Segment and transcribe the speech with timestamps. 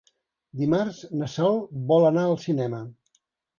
[0.61, 1.61] Dimarts na Sol
[1.93, 2.83] vol anar al cinema.